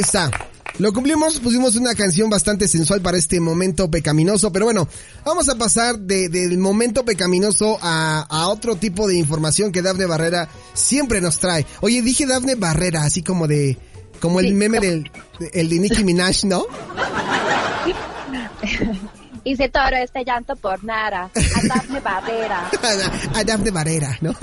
[0.00, 0.30] está.
[0.78, 4.86] Lo cumplimos, pusimos una canción bastante sensual para este momento pecaminoso, pero bueno,
[5.24, 10.06] vamos a pasar de, del momento pecaminoso a, a, otro tipo de información que Dafne
[10.06, 11.66] Barrera siempre nos trae.
[11.80, 13.76] Oye, dije Dafne Barrera, así como de,
[14.20, 15.10] como el meme del,
[15.52, 16.64] el de Nicki Minaj, ¿no?
[19.44, 21.30] Hice todo este llanto por nada.
[21.34, 22.70] A Dafne Barrera.
[23.34, 24.30] a Dafne Barrera, ¿no?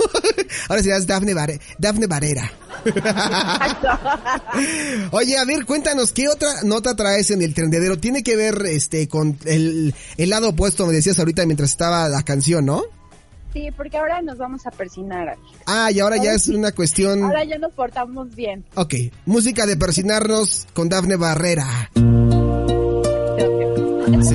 [0.68, 2.50] Ahora sí, es Dafne, Barre Dafne Barrera.
[5.10, 7.98] Oye, a ver, cuéntanos, ¿qué otra nota traes en el trendedero?
[7.98, 12.22] Tiene que ver este con el, el lado opuesto, me decías ahorita mientras estaba la
[12.22, 12.84] canción, ¿no?
[13.52, 15.36] Sí, porque ahora nos vamos a persinar.
[15.64, 17.24] Ah, y ahora, ya es una cuestión...
[17.24, 18.66] Ahora ya nos portamos bien.
[18.74, 21.90] Ok, música de persinarnos con Dafne Barrera.
[24.20, 24.34] Sí.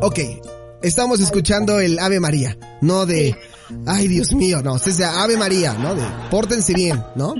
[0.00, 0.18] Ok,
[0.82, 3.36] estamos escuchando el Ave María, no de,
[3.86, 5.94] ay Dios mío, no, es de Ave María, ¿no?
[5.94, 7.34] De, pórtense bien, ¿no?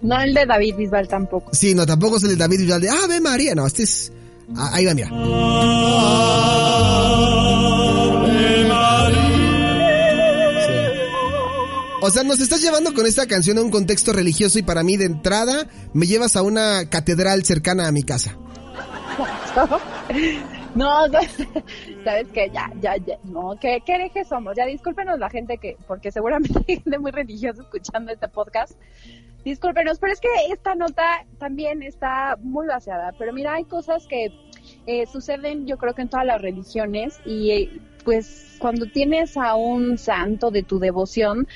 [0.00, 1.54] No el de David Bisbal tampoco.
[1.54, 4.12] Sí, no, tampoco es el de David Bisbal de Ave María, no, este es,
[4.56, 5.10] ah, ahí va, mira.
[12.04, 14.96] O sea, nos estás llevando con esta canción a un contexto religioso y para mí
[14.96, 18.36] de entrada me llevas a una catedral cercana a mi casa.
[20.74, 21.06] No,
[22.04, 24.56] sabes que ya, ya, ya, no, ¿qué, qué herejes somos?
[24.56, 28.78] Ya discúlpenos la gente que, porque seguramente hay gente muy religiosa escuchando este podcast.
[29.44, 33.12] Discúlpenos, pero es que esta nota también está muy vaciada.
[33.18, 34.32] Pero mira, hay cosas que
[34.86, 39.56] eh, suceden, yo creo que en todas las religiones y eh, pues cuando tienes a
[39.56, 41.48] un santo de tu devoción,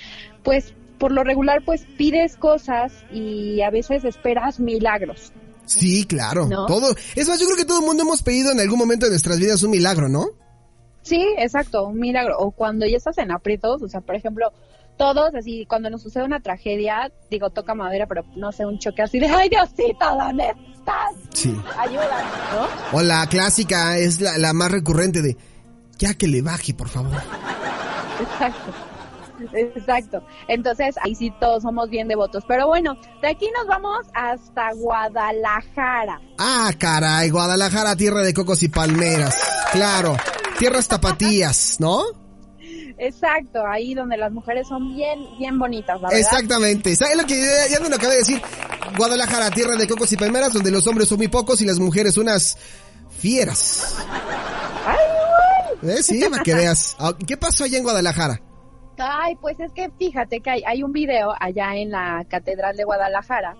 [0.42, 5.32] pues por lo regular pues pides cosas y a veces esperas milagros.
[5.66, 6.48] Sí, claro.
[6.48, 6.94] Todo.
[7.14, 9.38] Es más, yo creo que todo el mundo hemos pedido en algún momento de nuestras
[9.38, 10.28] vidas un milagro, ¿no?
[11.02, 12.38] Sí, exacto, un milagro.
[12.38, 14.52] O cuando ya estás en aprietos, o sea, por ejemplo,
[14.96, 19.02] todos, así, cuando nos sucede una tragedia, digo, toca madera, pero no sé, un choque
[19.02, 21.12] así de, ay Diosito, ¿dónde estás?
[21.34, 21.54] Sí.
[21.78, 22.22] Ayuda,
[22.92, 22.98] ¿no?
[22.98, 25.36] O la clásica es la, la más recurrente de,
[25.98, 27.12] ya que le baje, por favor.
[28.20, 28.95] Exacto.
[29.52, 30.22] Exacto.
[30.48, 32.44] Entonces, ahí sí todos somos bien devotos.
[32.46, 36.20] Pero bueno, de aquí nos vamos hasta Guadalajara.
[36.38, 39.36] Ah, caray, Guadalajara, tierra de cocos y palmeras.
[39.72, 40.16] Claro,
[40.58, 42.02] tierras tapatías, ¿no?
[42.98, 46.18] Exacto, ahí donde las mujeres son bien, bien bonitas, la verdad.
[46.18, 47.38] Exactamente, ¿sabes lo que
[47.70, 48.42] ya, me lo acabé de decir?
[48.96, 52.16] Guadalajara, tierra de cocos y palmeras, donde los hombres son muy pocos y las mujeres
[52.16, 52.56] unas
[53.18, 53.96] fieras.
[54.86, 54.96] ¡Ay,
[55.90, 56.02] ¿Eh?
[56.02, 56.96] Sí, para que veas.
[56.98, 58.40] Ah, ¿Qué pasó allá en Guadalajara?
[58.98, 62.84] Ay, pues es que fíjate que hay, hay un video allá en la Catedral de
[62.84, 63.56] Guadalajara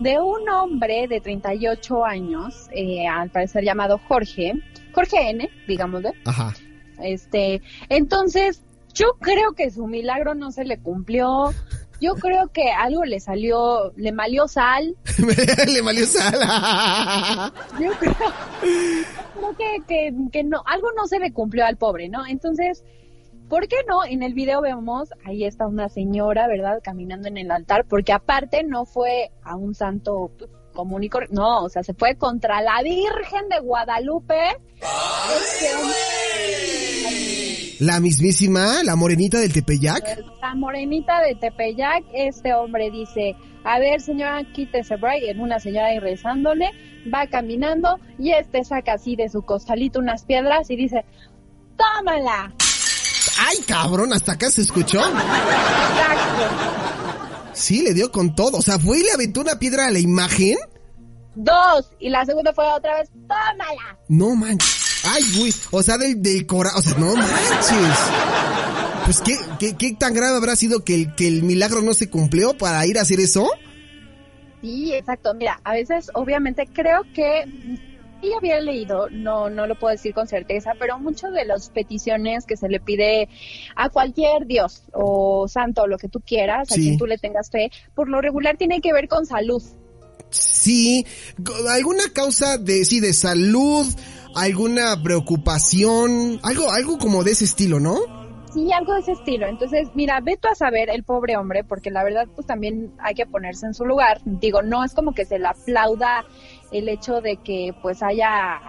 [0.00, 4.54] de un hombre de 38 años, eh, al parecer llamado Jorge,
[4.92, 6.12] Jorge N, digámosle.
[6.24, 6.54] Ajá.
[7.02, 8.62] Este, entonces,
[8.94, 11.52] yo creo que su milagro no se le cumplió.
[12.00, 14.96] Yo creo que algo le salió, le malió sal.
[15.68, 17.52] le malió sal.
[17.78, 18.14] yo creo,
[19.34, 22.26] creo que, que, que no, algo no se le cumplió al pobre, ¿no?
[22.26, 22.84] Entonces,
[23.50, 24.04] ¿Por qué no?
[24.04, 26.78] En el video vemos, ahí está una señora, ¿verdad?
[26.84, 30.30] Caminando en el altar, porque aparte no fue a un santo
[30.72, 34.38] común y corriente, no, o sea, se fue contra la Virgen de Guadalupe.
[37.80, 40.04] La mismísima, la morenita del Tepeyac.
[40.40, 43.34] La morenita de Tepeyac, este hombre dice,
[43.64, 46.70] a ver señora, quítese break, en una señora ahí rezándole,
[47.12, 51.04] va caminando y este saca así de su costalito unas piedras y dice,
[51.76, 52.54] tómala.
[53.38, 54.12] ¡Ay, cabrón!
[54.12, 55.00] Hasta acá se escuchó.
[55.00, 56.42] Exacto.
[57.52, 58.58] Sí, le dio con todo.
[58.58, 60.56] O sea, fue y le aventó una piedra a la imagen.
[61.34, 61.90] Dos.
[61.98, 63.98] Y la segunda fue otra vez, tómala.
[64.08, 65.02] No manches.
[65.04, 65.54] Ay, güey.
[65.70, 66.78] O sea, del, del corazón.
[66.78, 67.98] O sea, no manches.
[69.04, 72.08] Pues, ¿qué, ¿qué, qué, tan grave habrá sido que el, que el milagro no se
[72.08, 73.48] cumplió para ir a hacer eso?
[74.60, 75.34] Sí, exacto.
[75.34, 77.44] Mira, a veces, obviamente, creo que
[78.22, 82.44] y había leído, no, no lo puedo decir con certeza, pero muchas de las peticiones
[82.46, 83.28] que se le pide
[83.76, 87.50] a cualquier dios o santo o lo que tú quieras, a quien tú le tengas
[87.50, 89.62] fe, por lo regular tiene que ver con salud.
[90.30, 91.04] Sí,
[91.68, 93.86] alguna causa de, sí, de salud,
[94.34, 97.96] alguna preocupación, algo, algo como de ese estilo, ¿no?
[98.52, 99.46] Sí, algo de ese estilo.
[99.46, 103.14] Entonces, mira, ve tú a saber el pobre hombre, porque la verdad, pues también hay
[103.14, 104.20] que ponerse en su lugar.
[104.24, 106.24] Digo, no es como que se le aplauda
[106.72, 108.60] el hecho de que pues haya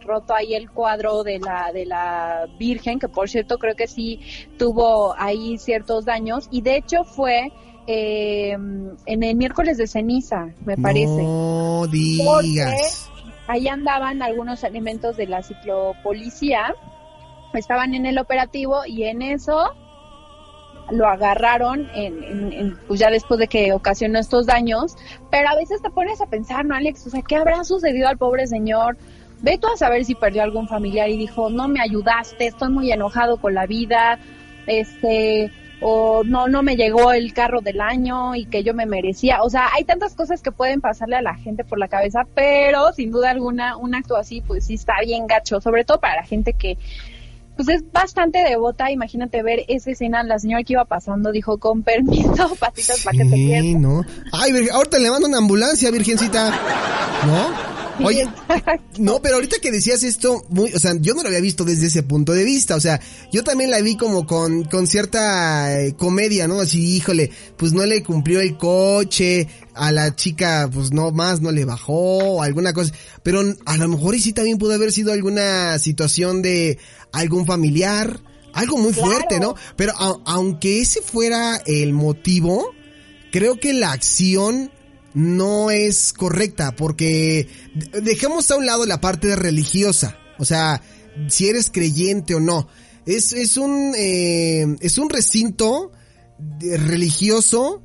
[0.00, 4.20] roto ahí el cuadro de la de la Virgen, que por cierto creo que sí
[4.58, 7.52] tuvo ahí ciertos daños y de hecho fue
[7.86, 11.22] eh, en el miércoles de ceniza, me parece.
[11.22, 13.10] No digas.
[13.46, 16.74] ahí andaban algunos elementos de la ciclopolicía,
[17.52, 19.74] estaban en el operativo y en eso
[20.90, 24.96] lo agarraron en, pues ya después de que ocasionó estos daños,
[25.30, 27.06] pero a veces te pones a pensar, ¿no, Alex?
[27.06, 28.96] O sea, ¿qué habrá sucedido al pobre señor?
[29.42, 32.90] Ve tú a saber si perdió algún familiar y dijo, no me ayudaste, estoy muy
[32.92, 34.18] enojado con la vida,
[34.66, 35.50] este,
[35.80, 39.42] o no, no me llegó el carro del año y que yo me merecía.
[39.42, 42.92] O sea, hay tantas cosas que pueden pasarle a la gente por la cabeza, pero
[42.92, 46.24] sin duda alguna, un acto así, pues sí está bien gacho, sobre todo para la
[46.24, 46.78] gente que
[47.56, 48.90] pues es bastante devota.
[48.90, 53.24] Imagínate ver esa escena, la señora que iba pasando dijo, con permiso, patitas para que
[53.24, 53.80] te pierdas.
[53.80, 54.04] ¿no?
[54.32, 56.50] Ay, ahorita le mando una ambulancia, virgencita.
[57.26, 57.74] ¿No?
[58.02, 58.26] Oye,
[58.98, 61.86] no, pero ahorita que decías esto, muy, o sea, yo no lo había visto desde
[61.86, 65.94] ese punto de vista, o sea, yo también la vi como con, con cierta eh,
[65.94, 66.60] comedia, ¿no?
[66.60, 71.50] Así, híjole, pues no le cumplió el coche, a la chica, pues no más, no
[71.50, 72.92] le bajó, alguna cosa,
[73.22, 76.78] pero a lo mejor y sí también pudo haber sido alguna situación de
[77.12, 78.20] algún familiar,
[78.52, 79.54] algo muy fuerte, ¿no?
[79.76, 79.92] Pero
[80.24, 82.72] aunque ese fuera el motivo,
[83.32, 84.70] creo que la acción
[85.12, 87.48] no es correcta porque
[88.02, 90.82] dejemos a un lado la parte religiosa, o sea,
[91.28, 92.68] si eres creyente o no.
[93.06, 95.92] Es, es un eh, es un recinto
[96.60, 97.83] religioso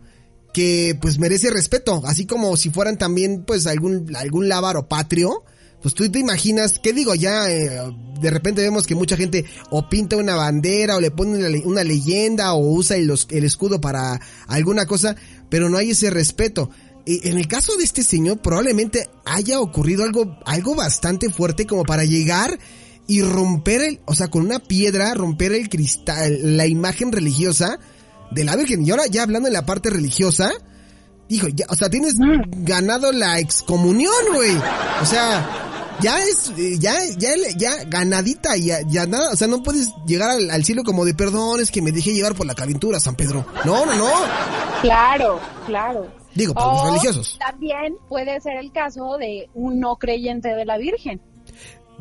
[0.54, 5.44] que pues merece respeto, así como si fueran también pues algún algún lábaro patrio,
[5.82, 7.16] pues tú te imaginas, ¿qué digo?
[7.16, 7.82] Ya eh,
[8.20, 12.54] de repente vemos que mucha gente o pinta una bandera o le pone una, leyenda
[12.54, 15.16] o usa el, el escudo para alguna cosa,
[15.50, 16.70] pero no hay ese respeto.
[17.06, 22.04] En el caso de este señor probablemente haya ocurrido algo, algo bastante fuerte como para
[22.04, 22.60] llegar
[23.08, 27.80] y romper el, o sea, con una piedra, romper el cristal, la imagen religiosa
[28.32, 28.86] de la Virgen.
[28.86, 30.52] Y ahora ya hablando de la parte religiosa,
[31.28, 32.64] dijo, ya, o sea, tienes mm.
[32.66, 34.56] ganado la excomunión, güey.
[35.02, 39.94] O sea, ya es, ya, ya, ya ganadita, ya, ya nada, o sea, no puedes
[40.06, 43.00] llegar al, al cielo como de perdón, es que me dejé llevar por la calentura,
[43.00, 43.46] San Pedro.
[43.66, 44.10] No, no, no.
[44.82, 46.20] Claro, claro.
[46.36, 47.38] Digo, por los religiosos.
[47.40, 51.22] También puede ser el caso de un no creyente de la Virgen.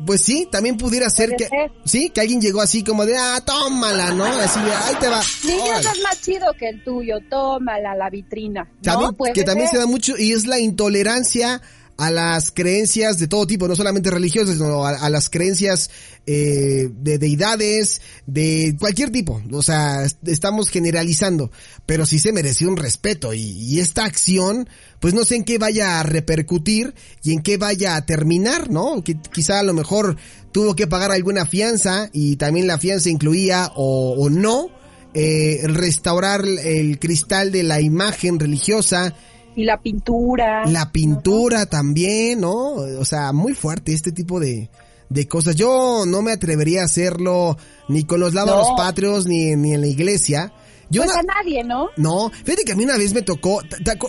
[0.05, 1.49] Pues sí, también pudiera ser que
[1.85, 4.25] sí, que alguien llegó así como de ah, tómala, ¿no?
[4.25, 5.21] Así de ahí te va.
[5.43, 8.69] Dios es más chido que el tuyo, tómala la vitrina.
[8.81, 11.61] También, que también se da mucho y es la intolerancia
[11.99, 15.89] a las creencias de todo tipo, no solamente religiosas, sino a, las creencias
[16.25, 19.41] eh, de deidades, de cualquier tipo.
[19.51, 21.51] O sea, estamos generalizando,
[21.85, 24.69] pero sí se mereció un respeto y, esta acción,
[25.01, 29.03] pues no sé en qué vaya a repercutir y en qué vaya a terminar, ¿no?
[29.03, 30.15] Que quizá a lo mejor
[30.53, 34.69] tuvo que pagar alguna fianza y también la fianza incluía o, o no
[35.13, 39.15] eh, restaurar el cristal de la imagen religiosa
[39.59, 40.65] y la pintura.
[40.67, 42.75] La pintura también, ¿no?
[42.75, 44.69] O sea, muy fuerte este tipo de,
[45.09, 45.57] de cosas.
[45.57, 47.57] Yo no me atrevería a hacerlo
[47.89, 50.53] ni con los lados patrios ni, ni en la iglesia.
[50.89, 51.89] Yo pues a nadie, ¿no?
[51.97, 53.61] No, fíjate que a mí una vez me tocó,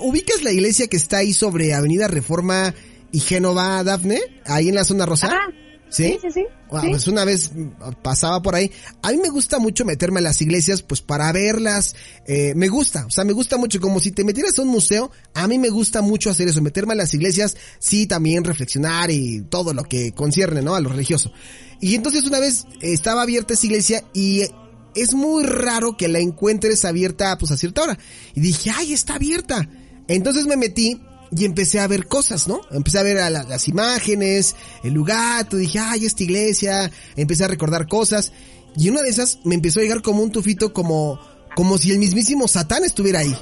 [0.03, 2.73] ¿ubicas la iglesia que está ahí sobre Avenida Reforma
[3.11, 4.21] y Génova, Dafne?
[4.47, 5.31] Ahí en la zona rosa.
[5.91, 6.19] ¿Sí?
[6.23, 7.51] Sí, sí, Pues una vez
[8.03, 8.71] pasaba por ahí.
[9.03, 11.97] A mí me gusta mucho meterme a las iglesias, pues para verlas.
[12.27, 13.81] Eh, me gusta, o sea, me gusta mucho.
[13.81, 16.93] Como si te metieras a un museo, a mí me gusta mucho hacer eso, meterme
[16.93, 20.77] a las iglesias, sí, también reflexionar y todo lo que concierne, ¿no?
[20.77, 21.33] A lo religioso.
[21.81, 24.45] Y entonces una vez estaba abierta esa iglesia y
[24.95, 27.99] es muy raro que la encuentres abierta, pues a cierta hora.
[28.35, 29.69] Y dije, ay, está abierta.
[30.07, 31.01] Entonces me metí
[31.31, 32.61] y empecé a ver cosas, ¿no?
[32.71, 37.49] Empecé a ver a las imágenes, el lugar, tú dije, ay, esta iglesia, empecé a
[37.49, 38.33] recordar cosas,
[38.77, 41.21] y una de esas me empezó a llegar como un tufito como,
[41.55, 43.37] como si el mismísimo Satán estuviera ahí.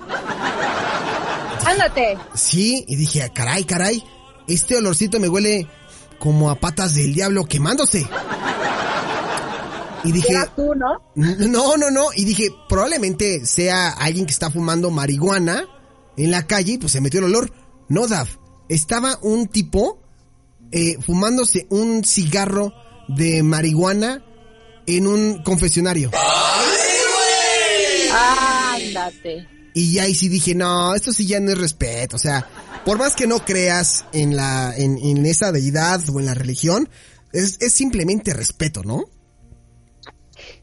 [1.67, 2.17] Ándate.
[2.35, 4.03] Sí, y dije, caray, caray,
[4.47, 5.67] este olorcito me huele
[6.19, 8.07] como a patas del diablo quemándose.
[10.05, 11.03] Y dije, tú, ¿no?
[11.15, 12.07] No, no, no.
[12.15, 15.67] Y dije, probablemente sea alguien que está fumando marihuana
[16.17, 17.53] en la calle y pues se metió el olor.
[17.89, 18.37] No, Daf.
[18.69, 20.03] Estaba un tipo
[20.71, 22.75] eh, fumándose un cigarro
[23.09, 24.23] de marihuana
[24.87, 26.11] en un confesionario.
[28.13, 29.49] Ándate.
[29.75, 32.17] Y ahí sí dije, no, esto sí ya no es respeto.
[32.17, 32.47] O sea,
[32.85, 36.89] por más que no creas en la, en, en esa deidad o en la religión,
[37.33, 39.05] es, es simplemente respeto, ¿no?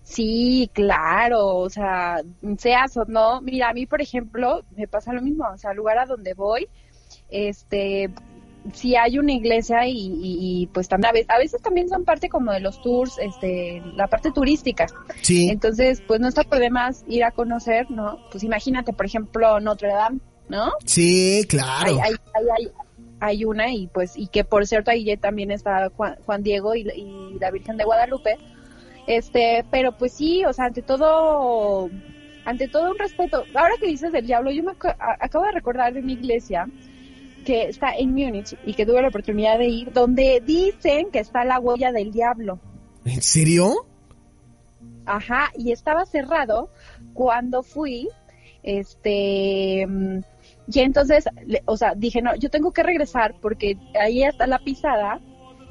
[0.04, 2.22] Sí, claro, o sea,
[2.58, 3.42] seas o no.
[3.42, 5.46] Mira, a mí, por ejemplo, me pasa lo mismo.
[5.54, 6.68] O sea, al lugar a donde voy,
[7.30, 8.12] este
[8.74, 12.82] si hay una iglesia y, pues también a veces, también son parte como de los
[12.82, 14.88] tours, este, la parte turística.
[15.22, 15.50] Sí.
[15.50, 18.20] Entonces, pues no está por demás ir a conocer, ¿no?
[18.32, 20.72] Pues imagínate, por ejemplo, Notre Dame, ¿no?
[20.84, 22.00] Sí, claro.
[22.02, 22.72] Hay, hay,
[23.20, 27.38] hay, una y pues, y que por cierto ahí también está Juan, Diego y, y
[27.40, 28.38] la Virgen de Guadalupe.
[29.08, 31.92] Este, pero pues sí, o sea, ante todo
[32.46, 33.44] ante todo un respeto.
[33.54, 36.68] Ahora que dices del diablo, yo me acabo de recordar de mi iglesia
[37.46, 41.46] que está en Múnich y que tuve la oportunidad de ir, donde dicen que está
[41.46, 42.60] la huella del diablo.
[43.06, 43.86] ¿En serio?
[45.06, 46.72] Ajá, y estaba cerrado
[47.14, 48.10] cuando fui,
[48.64, 49.88] este,
[50.68, 51.26] y entonces,
[51.66, 55.22] o sea, dije, no, yo tengo que regresar porque ahí está la pisada,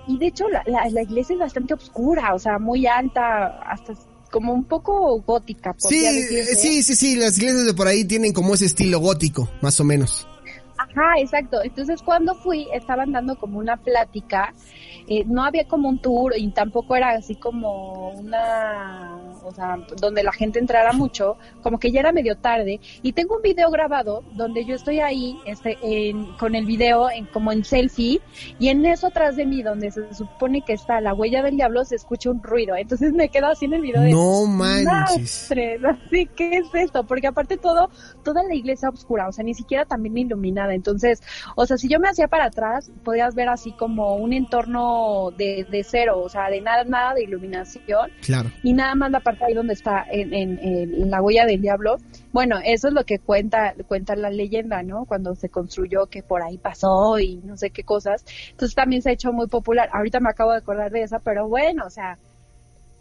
[0.06, 3.94] y de hecho la, la, iglesia es bastante oscura, o sea, muy alta, hasta
[4.30, 5.74] como un poco gótica.
[5.78, 6.04] Sí,
[6.56, 9.84] sí, sí, sí, las iglesias de por ahí tienen como ese estilo gótico, más o
[9.84, 10.28] menos.
[10.94, 11.62] Ajá, exacto.
[11.62, 14.54] Entonces cuando fui estaban dando como una plática,
[15.08, 20.22] eh, no había como un tour y tampoco era así como una o sea, donde
[20.22, 24.24] la gente entrara mucho, como que ya era medio tarde, y tengo un video grabado
[24.32, 25.76] donde yo estoy ahí este,
[26.38, 28.20] con el video en, como en selfie,
[28.58, 31.84] y en eso atrás de mí, donde se supone que está la huella del diablo,
[31.84, 34.02] se escucha un ruido, entonces me quedo así en el video.
[34.02, 35.52] No manches.
[35.84, 37.04] Así, ¿qué es esto?
[37.04, 37.90] Porque aparte todo,
[38.22, 41.22] toda la iglesia oscura, o sea, ni siquiera también iluminada, entonces,
[41.56, 45.66] o sea, si yo me hacía para atrás, podías ver así como un entorno de,
[45.70, 48.10] de cero, o sea, de nada, nada de iluminación.
[48.20, 48.50] Claro.
[48.62, 51.96] Y nada más la parte ahí donde está en, la huella del diablo.
[52.32, 55.06] Bueno, eso es lo que cuenta, cuenta la leyenda, ¿no?
[55.06, 58.26] Cuando se construyó que por ahí pasó y no sé qué cosas.
[58.50, 59.88] Entonces también se ha hecho muy popular.
[59.92, 62.18] Ahorita me acabo de acordar de esa, pero bueno, o sea,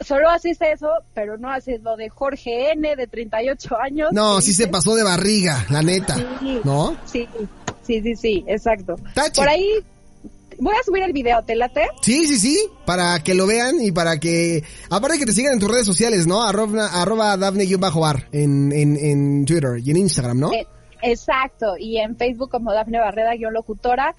[0.03, 4.09] solo haces eso, pero no haces lo de Jorge N de 38 años.
[4.11, 6.15] No, sí se pasó de barriga, la neta.
[6.63, 6.95] ¿No?
[7.05, 7.27] Sí,
[7.83, 8.95] sí, sí, sí, exacto.
[9.35, 9.83] Por ahí
[10.59, 11.87] voy a subir el video, ¿te late?
[12.01, 15.59] Sí, sí, sí, para que lo vean y para que, aparte que te sigan en
[15.59, 16.43] tus redes sociales, ¿no?
[16.43, 20.53] Arroba, arroba Dafne-Ar en, en, en Twitter y en Instagram, ¿no?
[20.53, 20.67] Eh,
[21.01, 24.15] exacto, y en Facebook como Dafne Barreda-Locutora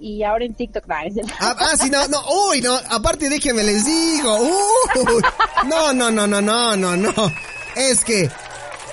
[0.00, 0.86] y ahora en TikTok.
[0.86, 0.94] No,
[1.40, 5.22] ah, ah, sí, no, no, uy, no, aparte déjenme les digo, uy,
[5.68, 7.12] no, no, no, no, no, no, no,
[7.76, 8.30] es que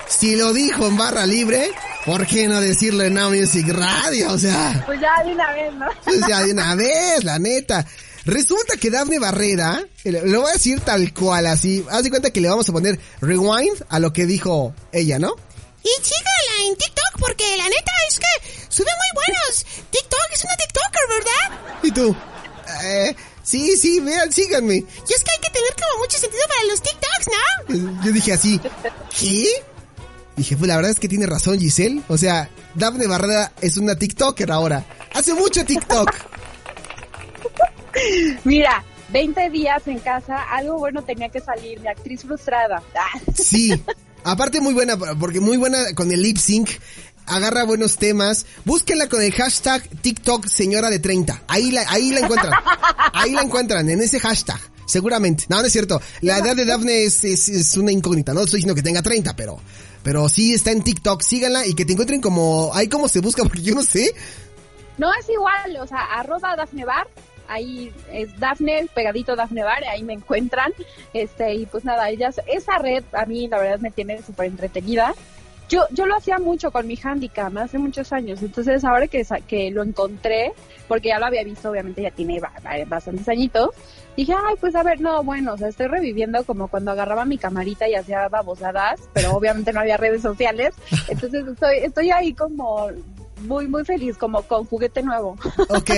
[0.08, 1.72] si lo dijo en barra libre,
[2.06, 4.32] ¿por qué no decirlo en Now Music Radio?
[4.32, 4.84] O sea.
[4.86, 5.86] Pues ya de una vez, ¿no?
[6.04, 7.86] Pues ya de una vez, la neta.
[8.26, 12.42] Resulta que Daphne Barrera, lo voy a decir tal cual, así, haz de cuenta que
[12.42, 15.36] le vamos a poner rewind a lo que dijo ella, ¿no?
[15.84, 19.66] Y sígala en TikTok porque la neta es que sube muy buenos.
[19.92, 21.80] TikTok es una TikToker, ¿verdad?
[21.84, 22.16] ¿Y tú?
[22.84, 24.76] Eh, sí, sí, vean, síganme.
[24.76, 28.04] Y es que hay que tener como mucho sentido para los TikToks, ¿no?
[28.04, 28.60] Yo dije así,
[29.20, 29.64] ¿qué?
[30.36, 32.02] Dije, pues la verdad es que tiene razón Giselle.
[32.08, 34.86] O sea, Daphne Barrera es una TikToker ahora.
[35.14, 36.12] Hace mucho TikTok.
[38.44, 42.82] Mira, 20 días en casa, algo bueno tenía que salir, mi actriz frustrada.
[43.34, 43.82] Sí,
[44.24, 46.70] aparte muy buena, porque muy buena con el lip sync,
[47.26, 52.22] agarra buenos temas, búsquenla con el hashtag TikTok señora de 30, ahí la, ahí la
[52.22, 52.54] encuentran,
[53.14, 54.60] ahí la encuentran, en ese hashtag.
[54.86, 55.46] Seguramente.
[55.50, 56.02] No, no es cierto.
[56.22, 58.34] La edad de Daphne es, es, es una incógnita.
[58.34, 59.60] No estoy diciendo que tenga 30, pero
[60.06, 63.42] pero sí está en TikTok, síganla y que te encuentren como, ahí como se busca,
[63.48, 64.14] porque yo no sé.
[65.00, 67.08] No, es igual, o sea, arroba Dafne Bar,
[67.48, 70.72] ahí es Dafne, pegadito Dafne Bar, ahí me encuentran,
[71.12, 75.16] este, y pues nada, ellas, esa red a mí la verdad me tiene súper entretenida.
[75.70, 79.72] Yo, yo lo hacía mucho con mi handicap hace muchos años, entonces ahora que, que
[79.72, 80.54] lo encontré,
[80.88, 82.40] porque ya lo había visto, obviamente ya tiene
[82.88, 83.70] bastantes añitos,
[84.16, 87.38] dije, ay, pues a ver, no, bueno, o sea, estoy reviviendo como cuando agarraba mi
[87.38, 90.76] camarita y hacía babosadas, pero obviamente no había redes sociales,
[91.08, 92.90] entonces estoy, estoy ahí como
[93.42, 95.38] muy, muy feliz, como con juguete nuevo.
[95.70, 95.92] Ok,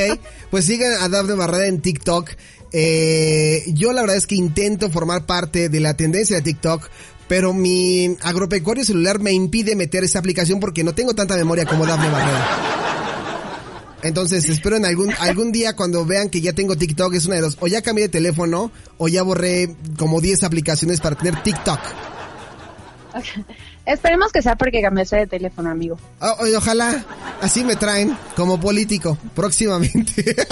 [0.49, 2.29] pues sigan a Daphne Barrera en TikTok.
[2.71, 6.89] Eh, yo la verdad es que intento formar parte de la tendencia de TikTok,
[7.27, 11.85] pero mi agropecuario celular me impide meter esa aplicación porque no tengo tanta memoria como
[11.85, 12.47] Daphne Barrera.
[14.03, 17.41] Entonces, espero en algún, algún día cuando vean que ya tengo TikTok, es una de
[17.41, 17.57] dos.
[17.59, 21.79] O ya cambié de teléfono, o ya borré como 10 aplicaciones para tener TikTok.
[23.85, 25.97] Esperemos que sea porque cambiaste de teléfono, amigo.
[26.19, 27.05] Oh, ojalá,
[27.41, 30.35] así me traen, como político, próximamente.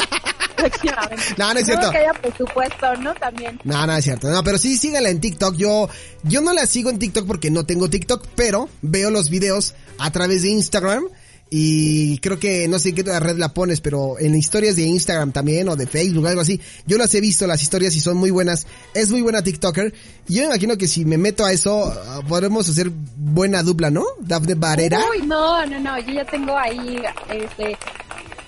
[0.70, 1.24] próximamente.
[1.38, 1.92] No, no es cierto.
[1.92, 3.14] que haya presupuesto, ¿no?
[3.16, 3.60] También.
[3.64, 4.30] No, no es cierto.
[4.30, 5.56] No, pero sí, síganla en TikTok.
[5.56, 5.90] Yo,
[6.24, 10.12] yo no la sigo en TikTok porque no tengo TikTok, pero veo los videos a
[10.12, 11.06] través de Instagram
[11.50, 14.82] y creo que no sé en qué otra red la pones, pero en historias de
[14.84, 16.60] Instagram también o de Facebook, algo así.
[16.88, 18.66] Yo las he visto, las historias, y son muy buenas.
[18.94, 19.94] Es muy buena TikToker.
[20.28, 23.92] Y yo me imagino que si me meto a eso, ah, podremos hacer buena dupla,
[23.92, 24.04] ¿no?
[24.20, 25.00] Dafne Barrera.
[25.12, 26.00] Uy, no, no, no.
[26.00, 27.78] Yo ya tengo ahí, este,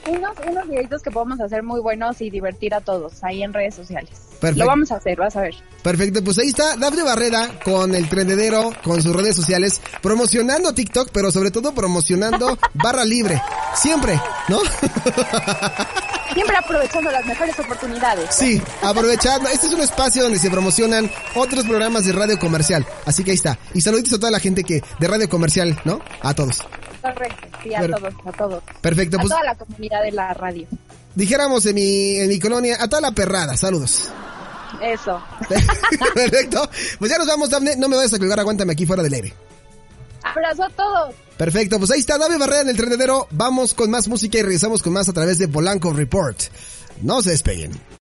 [0.08, 3.76] unos, unos videitos que podemos hacer muy buenos y divertir a todos ahí en redes
[3.76, 4.12] sociales.
[4.40, 4.64] Perfecto.
[4.64, 5.56] Lo vamos a hacer, vas a ver.
[5.82, 11.10] Perfecto, pues ahí está Dafne Barrera con el trendedero, con sus redes sociales, promocionando TikTok,
[11.12, 13.42] pero sobre todo promocionando barra libre.
[13.76, 14.60] Siempre, ¿no?
[16.34, 18.36] Siempre aprovechando las mejores oportunidades.
[18.36, 19.50] Sí, aprovechando.
[19.50, 22.86] Este es un espacio donde se promocionan otros programas de radio comercial.
[23.06, 23.58] Así que ahí está.
[23.74, 26.00] Y saluditos a toda la gente que de radio comercial, ¿no?
[26.22, 26.60] A todos.
[27.02, 28.64] Correcto, sí, a Pero- todos, a todos.
[28.82, 30.68] Perfecto, A pues toda la comunidad de la radio.
[31.16, 33.56] dijéramos en mi, en mi colonia, a toda la perrada.
[33.58, 34.10] Saludos.
[34.82, 35.22] Eso.
[36.14, 36.70] Perfecto.
[37.00, 37.76] Pues ya nos vamos, Dafne.
[37.78, 39.34] No me vayas a colgar, aguántame aquí fuera del aire.
[40.24, 41.16] Abrazo a todos.
[41.38, 43.28] Perfecto, pues ahí está David Barrera en el tendedero.
[43.32, 46.38] Vamos con más música y regresamos con más a través de Polanco Report.
[47.02, 47.72] No se despeguen.